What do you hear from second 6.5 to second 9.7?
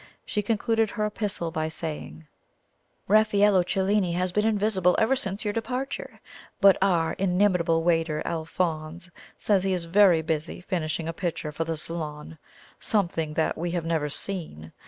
but our inimitable waiter, Alphonse, says